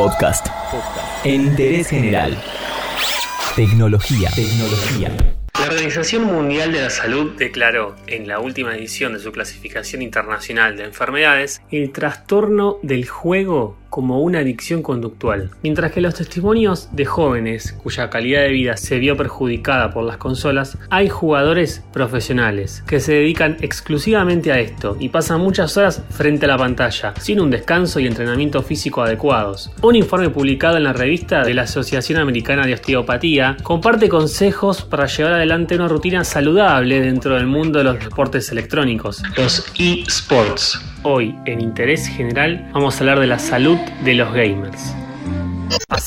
Podcast. 0.00 0.46
Interés 1.24 1.88
general. 1.88 2.34
Tecnología. 3.54 4.30
Tecnología. 4.34 5.14
La 5.58 5.66
Organización 5.66 6.24
Mundial 6.24 6.72
de 6.72 6.80
la 6.80 6.88
Salud 6.88 7.32
declaró 7.36 7.96
en 8.06 8.26
la 8.26 8.40
última 8.40 8.74
edición 8.74 9.12
de 9.12 9.18
su 9.18 9.30
clasificación 9.30 10.00
internacional 10.00 10.78
de 10.78 10.84
enfermedades 10.84 11.60
el 11.70 11.92
trastorno 11.92 12.78
del 12.82 13.06
juego 13.06 13.76
como 13.90 14.20
una 14.20 14.38
adicción 14.38 14.82
conductual. 14.82 15.50
Mientras 15.62 15.92
que 15.92 16.00
los 16.00 16.14
testimonios 16.14 16.88
de 16.92 17.04
jóvenes 17.04 17.72
cuya 17.82 18.08
calidad 18.08 18.42
de 18.42 18.52
vida 18.52 18.76
se 18.76 18.98
vio 18.98 19.16
perjudicada 19.16 19.90
por 19.90 20.04
las 20.04 20.16
consolas, 20.16 20.78
hay 20.88 21.08
jugadores 21.08 21.84
profesionales 21.92 22.82
que 22.86 23.00
se 23.00 23.14
dedican 23.14 23.56
exclusivamente 23.60 24.52
a 24.52 24.60
esto 24.60 24.96
y 24.98 25.08
pasan 25.08 25.40
muchas 25.40 25.76
horas 25.76 26.02
frente 26.10 26.46
a 26.46 26.48
la 26.48 26.56
pantalla, 26.56 27.14
sin 27.20 27.40
un 27.40 27.50
descanso 27.50 28.00
y 28.00 28.06
entrenamiento 28.06 28.62
físico 28.62 29.02
adecuados. 29.02 29.70
Un 29.82 29.96
informe 29.96 30.30
publicado 30.30 30.76
en 30.76 30.84
la 30.84 30.92
revista 30.92 31.42
de 31.42 31.54
la 31.54 31.62
Asociación 31.62 32.20
Americana 32.20 32.66
de 32.66 32.74
Osteopatía 32.74 33.56
comparte 33.62 34.08
consejos 34.08 34.82
para 34.82 35.06
llevar 35.06 35.34
adelante 35.34 35.74
una 35.74 35.88
rutina 35.88 36.24
saludable 36.24 37.00
dentro 37.00 37.34
del 37.34 37.46
mundo 37.46 37.78
de 37.78 37.84
los 37.84 37.98
deportes 37.98 38.52
electrónicos, 38.52 39.22
los 39.36 39.72
eSports. 39.78 40.80
Hoy, 41.02 41.34
en 41.46 41.62
Interés 41.62 42.06
General, 42.06 42.68
vamos 42.74 42.96
a 42.96 42.98
hablar 43.00 43.20
de 43.20 43.26
la 43.26 43.38
salud 43.38 43.78
de 44.04 44.14
los 44.14 44.32
gamers. 44.32 44.94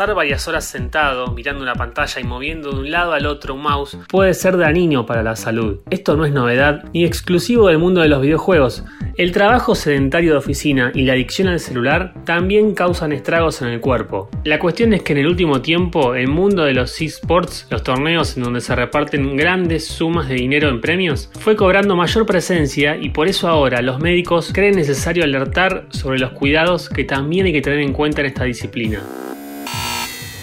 Pasar 0.00 0.14
varias 0.14 0.48
horas 0.48 0.64
sentado, 0.64 1.26
mirando 1.34 1.62
una 1.62 1.74
pantalla 1.74 2.22
y 2.22 2.24
moviendo 2.24 2.70
de 2.70 2.80
un 2.80 2.90
lado 2.90 3.12
al 3.12 3.26
otro 3.26 3.52
un 3.52 3.60
mouse 3.60 3.98
puede 4.08 4.32
ser 4.32 4.56
dañino 4.56 5.04
para 5.04 5.22
la 5.22 5.36
salud. 5.36 5.80
Esto 5.90 6.16
no 6.16 6.24
es 6.24 6.32
novedad 6.32 6.84
ni 6.94 7.04
exclusivo 7.04 7.68
del 7.68 7.76
mundo 7.76 8.00
de 8.00 8.08
los 8.08 8.22
videojuegos. 8.22 8.82
El 9.18 9.32
trabajo 9.32 9.74
sedentario 9.74 10.32
de 10.32 10.38
oficina 10.38 10.90
y 10.94 11.02
la 11.02 11.12
adicción 11.12 11.48
al 11.48 11.60
celular 11.60 12.14
también 12.24 12.72
causan 12.72 13.12
estragos 13.12 13.60
en 13.60 13.68
el 13.68 13.80
cuerpo. 13.80 14.30
La 14.44 14.58
cuestión 14.58 14.94
es 14.94 15.02
que 15.02 15.12
en 15.12 15.18
el 15.18 15.26
último 15.26 15.60
tiempo 15.60 16.14
el 16.14 16.28
mundo 16.28 16.64
de 16.64 16.72
los 16.72 16.98
esports, 17.02 17.66
los 17.68 17.82
torneos 17.82 18.38
en 18.38 18.44
donde 18.44 18.62
se 18.62 18.74
reparten 18.74 19.36
grandes 19.36 19.86
sumas 19.86 20.30
de 20.30 20.36
dinero 20.36 20.70
en 20.70 20.80
premios, 20.80 21.30
fue 21.40 21.56
cobrando 21.56 21.94
mayor 21.94 22.24
presencia 22.24 22.96
y 22.96 23.10
por 23.10 23.28
eso 23.28 23.48
ahora 23.48 23.82
los 23.82 24.00
médicos 24.00 24.50
creen 24.54 24.76
necesario 24.76 25.24
alertar 25.24 25.84
sobre 25.90 26.18
los 26.18 26.30
cuidados 26.30 26.88
que 26.88 27.04
también 27.04 27.44
hay 27.44 27.52
que 27.52 27.60
tener 27.60 27.80
en 27.80 27.92
cuenta 27.92 28.22
en 28.22 28.28
esta 28.28 28.44
disciplina. 28.44 29.02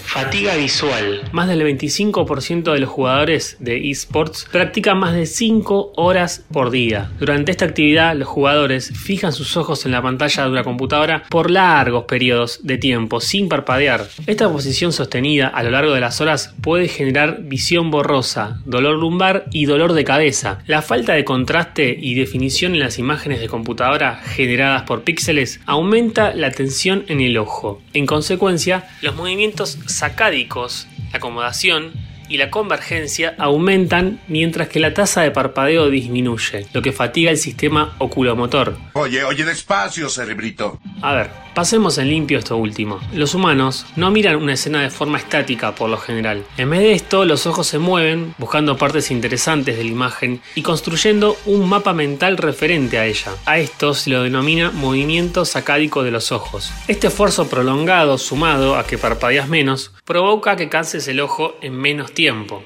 Fatiga 0.08 0.56
visual. 0.56 1.22
Más 1.34 1.50
del 1.50 1.62
25% 1.62 2.72
de 2.72 2.80
los 2.80 2.90
jugadores 2.90 3.58
de 3.60 3.92
esports 3.92 4.48
practican 4.50 4.98
más 4.98 5.14
de 5.14 5.26
5 5.26 5.94
horas 5.98 6.46
por 6.52 6.72
día. 6.72 7.12
Durante 7.20 7.52
esta 7.52 7.66
actividad, 7.66 8.16
los 8.16 8.28
jugadores 8.28 8.94
fijan 8.98 9.34
sus 9.34 9.58
ojos 9.58 9.86
en 9.86 9.92
la 9.92 10.02
pantalla 10.02 10.44
de 10.44 10.50
una 10.50 10.64
computadora 10.64 11.24
por 11.30 11.52
largos 11.52 12.06
periodos 12.06 12.62
de 12.64 12.78
tiempo, 12.78 13.20
sin 13.20 13.50
parpadear. 13.50 14.08
Esta 14.26 14.50
posición 14.50 14.94
sostenida 14.94 15.50
a 15.50 15.62
lo 15.62 15.72
largo 15.72 15.94
de 15.94 16.00
las 16.00 16.22
horas 16.22 16.56
puede 16.62 16.88
generar 16.88 17.42
visión 17.44 17.92
borrosa, 17.92 18.62
dolor 18.66 18.98
lumbar 18.98 19.46
y 19.52 19.66
dolor 19.66 19.92
de 19.92 20.06
cabeza. 20.06 20.60
La 20.68 20.82
falta 20.82 21.14
de 21.14 21.26
contraste 21.26 21.98
y 22.00 22.16
definición 22.16 22.74
en 22.74 22.80
las 22.80 22.98
imágenes 22.98 23.42
de 23.42 23.50
computadora 23.50 24.22
generadas 24.24 24.84
por 24.84 25.04
píxeles 25.04 25.60
aumenta 25.66 26.34
la 26.34 26.52
tensión 26.52 27.04
en 27.10 27.20
el 27.20 27.38
ojo. 27.38 27.82
En 27.94 28.06
consecuencia, 28.06 28.88
los 29.02 29.16
movimientos 29.16 29.78
sacádicos, 30.08 30.88
la 31.12 31.18
acomodación 31.18 31.92
y 32.30 32.38
la 32.38 32.50
convergencia 32.50 33.36
aumentan 33.38 34.22
mientras 34.30 34.70
que 34.70 34.80
la 34.80 34.94
tasa 34.94 35.22
de 35.22 35.32
parpadeo 35.32 35.90
disminuye, 35.90 36.66
lo 36.74 36.82
que 36.82 36.94
fatiga 36.94 37.30
el 37.30 37.38
sistema 37.38 37.96
oculomotor. 37.98 38.78
Oye, 38.94 39.24
oye, 39.26 39.44
despacio, 39.44 40.10
cerebrito. 40.10 40.80
A 41.02 41.14
ver, 41.14 41.30
pasemos 41.58 41.98
en 41.98 42.10
limpio 42.10 42.38
esto 42.38 42.56
último. 42.56 43.00
Los 43.14 43.34
humanos 43.34 43.88
no 43.96 44.12
miran 44.12 44.36
una 44.36 44.54
escena 44.54 44.84
de 44.84 44.92
forma 44.92 45.18
estática 45.18 45.74
por 45.74 45.90
lo 45.90 45.98
general. 45.98 46.44
En 46.56 46.70
vez 46.70 46.82
de 46.82 46.92
esto, 46.92 47.26
los 47.26 47.48
ojos 47.48 47.66
se 47.66 47.80
mueven, 47.80 48.36
buscando 48.38 48.78
partes 48.78 49.10
interesantes 49.10 49.76
de 49.76 49.84
la 49.84 49.90
imagen 49.90 50.40
y 50.54 50.62
construyendo 50.62 51.36
un 51.48 51.68
mapa 51.68 51.94
mental 51.94 52.38
referente 52.38 53.00
a 53.00 53.08
ella. 53.08 53.32
A 53.48 53.58
esto 53.58 53.96
se 53.96 54.12
lo 54.12 54.22
denomina 54.22 54.70
movimiento 54.70 55.46
sacádico 55.46 56.04
de 56.04 56.12
los 56.12 56.32
ojos. 56.32 56.72
Este 56.88 57.08
esfuerzo 57.08 57.50
prolongado, 57.50 58.20
sumado 58.20 58.76
a 58.76 58.86
que 58.86 59.00
parpadeas 59.00 59.50
menos, 59.50 59.94
provoca 60.06 60.58
que 60.58 60.70
canses 60.70 61.08
el 61.08 61.20
ojo 61.20 61.56
en 61.64 61.76
menos 61.76 62.12
tiempo. 62.12 62.62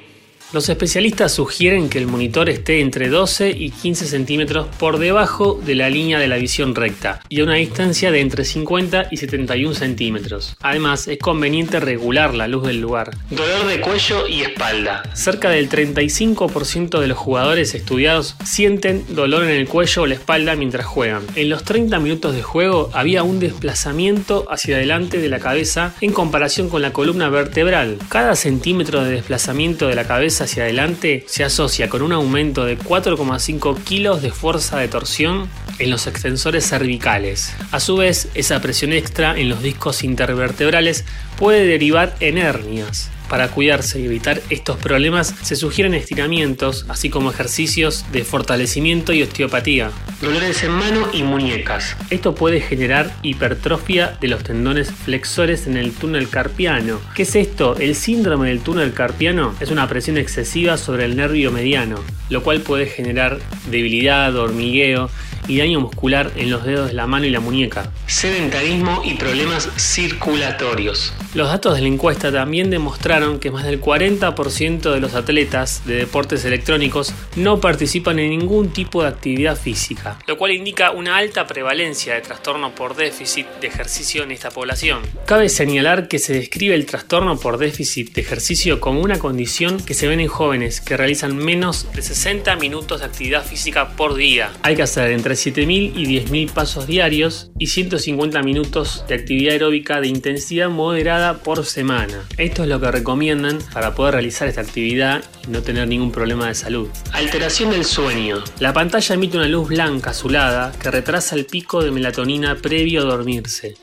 Los 0.53 0.67
especialistas 0.67 1.33
sugieren 1.33 1.87
que 1.87 1.97
el 1.97 2.07
monitor 2.07 2.49
esté 2.49 2.81
entre 2.81 3.07
12 3.07 3.51
y 3.51 3.69
15 3.69 4.05
centímetros 4.05 4.67
por 4.77 4.99
debajo 4.99 5.57
de 5.65 5.75
la 5.75 5.89
línea 5.89 6.19
de 6.19 6.27
la 6.27 6.35
visión 6.35 6.75
recta 6.75 7.21
y 7.29 7.39
a 7.39 7.45
una 7.45 7.53
distancia 7.53 8.11
de 8.11 8.19
entre 8.19 8.43
50 8.43 9.07
y 9.11 9.15
71 9.15 9.73
centímetros. 9.73 10.57
Además, 10.59 11.07
es 11.07 11.19
conveniente 11.19 11.79
regular 11.79 12.33
la 12.33 12.49
luz 12.49 12.67
del 12.67 12.81
lugar. 12.81 13.11
Dolor 13.29 13.65
de 13.65 13.79
cuello 13.79 14.27
y 14.27 14.41
espalda. 14.41 15.03
Cerca 15.13 15.49
del 15.49 15.69
35% 15.69 16.99
de 16.99 17.07
los 17.07 17.17
jugadores 17.17 17.73
estudiados 17.73 18.35
sienten 18.43 19.05
dolor 19.07 19.45
en 19.45 19.51
el 19.51 19.69
cuello 19.69 20.01
o 20.01 20.05
la 20.05 20.15
espalda 20.15 20.57
mientras 20.57 20.85
juegan. 20.85 21.21
En 21.35 21.49
los 21.49 21.63
30 21.63 21.97
minutos 21.99 22.35
de 22.35 22.41
juego 22.41 22.89
había 22.91 23.23
un 23.23 23.39
desplazamiento 23.39 24.45
hacia 24.49 24.75
adelante 24.75 25.19
de 25.19 25.29
la 25.29 25.39
cabeza 25.39 25.93
en 26.01 26.11
comparación 26.11 26.67
con 26.67 26.81
la 26.81 26.91
columna 26.91 27.29
vertebral. 27.29 27.99
Cada 28.09 28.35
centímetro 28.35 29.01
de 29.01 29.11
desplazamiento 29.11 29.87
de 29.87 29.95
la 29.95 30.05
cabeza 30.05 30.40
hacia 30.41 30.63
adelante 30.63 31.23
se 31.27 31.43
asocia 31.43 31.89
con 31.89 32.01
un 32.01 32.11
aumento 32.11 32.65
de 32.65 32.77
4,5 32.77 33.83
kilos 33.83 34.21
de 34.21 34.31
fuerza 34.31 34.77
de 34.77 34.87
torsión 34.87 35.49
en 35.79 35.89
los 35.89 36.07
extensores 36.07 36.67
cervicales. 36.67 37.53
A 37.71 37.79
su 37.79 37.97
vez, 37.97 38.29
esa 38.33 38.61
presión 38.61 38.93
extra 38.93 39.37
en 39.37 39.49
los 39.49 39.63
discos 39.63 40.03
intervertebrales 40.03 41.05
puede 41.37 41.65
derivar 41.65 42.15
en 42.19 42.37
hernias. 42.37 43.09
Para 43.31 43.47
cuidarse 43.47 43.97
y 43.97 44.07
evitar 44.07 44.41
estos 44.49 44.75
problemas 44.75 45.33
se 45.41 45.55
sugieren 45.55 45.93
estiramientos, 45.93 46.85
así 46.89 47.09
como 47.09 47.31
ejercicios 47.31 48.03
de 48.11 48.25
fortalecimiento 48.25 49.13
y 49.13 49.23
osteopatía. 49.23 49.89
Dolores 50.21 50.61
en 50.63 50.71
mano 50.71 51.07
y 51.13 51.23
muñecas. 51.23 51.95
Esto 52.09 52.35
puede 52.35 52.59
generar 52.59 53.15
hipertrofia 53.21 54.17
de 54.19 54.27
los 54.27 54.43
tendones 54.43 54.91
flexores 54.91 55.65
en 55.65 55.77
el 55.77 55.93
túnel 55.93 56.27
carpiano. 56.27 56.99
¿Qué 57.15 57.23
es 57.23 57.33
esto? 57.37 57.77
El 57.77 57.95
síndrome 57.95 58.49
del 58.49 58.59
túnel 58.59 58.91
carpiano 58.91 59.55
es 59.61 59.71
una 59.71 59.87
presión 59.87 60.17
excesiva 60.17 60.75
sobre 60.75 61.05
el 61.05 61.15
nervio 61.15 61.53
mediano, 61.53 62.03
lo 62.29 62.43
cual 62.43 62.59
puede 62.59 62.85
generar 62.85 63.39
debilidad, 63.69 64.35
hormigueo 64.35 65.09
y 65.47 65.57
daño 65.57 65.79
muscular 65.79 66.31
en 66.35 66.51
los 66.51 66.65
dedos 66.65 66.87
de 66.87 66.93
la 66.93 67.07
mano 67.07 67.25
y 67.25 67.29
la 67.29 67.39
muñeca. 67.39 67.91
Sedentarismo 68.07 69.01
y 69.05 69.15
problemas 69.15 69.69
circulatorios. 69.77 71.13
Los 71.33 71.47
datos 71.47 71.75
de 71.75 71.81
la 71.81 71.87
encuesta 71.87 72.31
también 72.31 72.69
demostraron 72.69 73.39
que 73.39 73.51
más 73.51 73.63
del 73.63 73.81
40% 73.81 74.93
de 74.93 74.99
los 74.99 75.13
atletas 75.13 75.83
de 75.85 75.95
deportes 75.95 76.43
electrónicos 76.45 77.13
no 77.35 77.59
participan 77.59 78.19
en 78.19 78.31
ningún 78.31 78.71
tipo 78.71 79.01
de 79.01 79.09
actividad 79.09 79.57
física, 79.57 80.19
lo 80.27 80.37
cual 80.37 80.51
indica 80.51 80.91
una 80.91 81.17
alta 81.17 81.47
prevalencia 81.47 82.15
de 82.15 82.21
trastorno 82.21 82.75
por 82.75 82.95
déficit 82.95 83.47
de 83.61 83.67
ejercicio 83.67 84.23
en 84.23 84.31
esta 84.31 84.51
población. 84.51 85.01
Cabe 85.25 85.49
señalar 85.49 86.07
que 86.07 86.19
se 86.19 86.33
describe 86.33 86.75
el 86.75 86.85
trastorno 86.85 87.37
por 87.37 87.57
déficit 87.57 88.13
de 88.13 88.21
ejercicio 88.21 88.79
como 88.79 89.01
una 89.01 89.19
condición 89.19 89.79
que 89.79 89.93
se 89.93 90.07
ven 90.07 90.19
en 90.19 90.27
jóvenes 90.27 90.81
que 90.81 90.97
realizan 90.97 91.37
menos 91.37 91.87
de 91.93 92.01
60 92.01 92.55
minutos 92.57 92.99
de 92.99 93.05
actividad 93.05 93.45
física 93.45 93.95
por 93.95 94.15
día. 94.15 94.51
Hay 94.63 94.75
que 94.75 94.83
hacer 94.83 95.11
entre 95.11 95.30
7.000 95.33 95.93
y 95.95 96.05
10.000 96.05 96.51
pasos 96.51 96.87
diarios 96.87 97.51
y 97.57 97.67
150 97.67 98.41
minutos 98.43 99.05
de 99.07 99.15
actividad 99.15 99.53
aeróbica 99.53 100.01
de 100.01 100.07
intensidad 100.07 100.69
moderada 100.69 101.39
por 101.39 101.65
semana. 101.65 102.23
Esto 102.37 102.63
es 102.63 102.69
lo 102.69 102.79
que 102.79 102.91
recomiendan 102.91 103.59
para 103.73 103.95
poder 103.95 104.15
realizar 104.15 104.47
esta 104.47 104.61
actividad 104.61 105.23
y 105.47 105.51
no 105.51 105.61
tener 105.61 105.87
ningún 105.87 106.11
problema 106.11 106.47
de 106.47 106.55
salud. 106.55 106.89
Alteración 107.13 107.71
del 107.71 107.85
sueño. 107.85 108.43
La 108.59 108.73
pantalla 108.73 109.15
emite 109.15 109.37
una 109.37 109.47
luz 109.47 109.69
blanca 109.69 110.11
azulada 110.11 110.71
que 110.81 110.91
retrasa 110.91 111.35
el 111.35 111.45
pico 111.45 111.83
de 111.83 111.91
melatonina 111.91 112.55
previo 112.55 113.01
a 113.01 113.05
dormirse. 113.05 113.75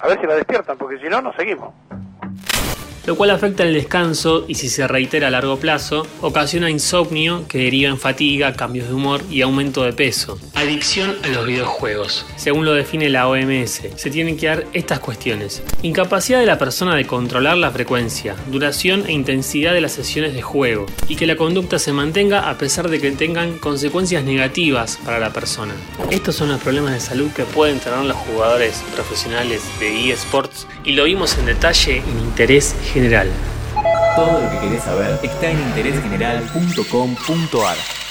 A 0.00 0.08
ver 0.08 0.20
si 0.20 0.26
la 0.26 0.34
despiertan, 0.34 0.78
porque 0.78 0.98
si 0.98 1.08
no, 1.08 1.20
nos 1.20 1.34
seguimos 1.34 1.74
lo 3.08 3.16
cual 3.16 3.30
afecta 3.30 3.62
el 3.62 3.72
descanso 3.72 4.44
y 4.48 4.56
si 4.56 4.68
se 4.68 4.86
reitera 4.86 5.28
a 5.28 5.30
largo 5.30 5.56
plazo, 5.56 6.06
ocasiona 6.20 6.68
insomnio 6.68 7.48
que 7.48 7.56
deriva 7.56 7.88
en 7.88 7.98
fatiga, 7.98 8.52
cambios 8.52 8.88
de 8.88 8.92
humor 8.92 9.22
y 9.30 9.40
aumento 9.40 9.82
de 9.82 9.94
peso. 9.94 10.38
Adicción 10.58 11.16
a 11.22 11.28
los 11.28 11.46
videojuegos. 11.46 12.26
Según 12.34 12.64
lo 12.64 12.72
define 12.72 13.08
la 13.08 13.28
OMS, 13.28 13.80
se 13.94 14.10
tienen 14.10 14.36
que 14.36 14.48
dar 14.48 14.66
estas 14.72 14.98
cuestiones. 14.98 15.62
Incapacidad 15.82 16.40
de 16.40 16.46
la 16.46 16.58
persona 16.58 16.96
de 16.96 17.06
controlar 17.06 17.56
la 17.56 17.70
frecuencia, 17.70 18.34
duración 18.48 19.04
e 19.06 19.12
intensidad 19.12 19.72
de 19.72 19.80
las 19.80 19.92
sesiones 19.92 20.34
de 20.34 20.42
juego 20.42 20.86
y 21.06 21.14
que 21.14 21.28
la 21.28 21.36
conducta 21.36 21.78
se 21.78 21.92
mantenga 21.92 22.50
a 22.50 22.58
pesar 22.58 22.88
de 22.88 23.00
que 23.00 23.12
tengan 23.12 23.58
consecuencias 23.58 24.24
negativas 24.24 24.98
para 25.04 25.20
la 25.20 25.32
persona. 25.32 25.74
Estos 26.10 26.34
son 26.34 26.48
los 26.48 26.60
problemas 26.60 26.92
de 26.92 26.98
salud 26.98 27.30
que 27.30 27.44
pueden 27.44 27.78
tener 27.78 28.00
los 28.00 28.16
jugadores 28.16 28.82
profesionales 28.96 29.62
de 29.78 30.10
eSports 30.10 30.66
y 30.82 30.94
lo 30.94 31.04
vimos 31.04 31.38
en 31.38 31.46
detalle 31.46 31.98
en 31.98 32.18
interés 32.18 32.74
general. 32.92 33.30
Todo 34.16 34.42
lo 34.42 34.50
que 34.50 34.58
querés 34.58 34.82
saber 34.82 35.20
está 35.22 35.52
en 35.52 35.60
interésgeneral.com.ar. 35.60 38.07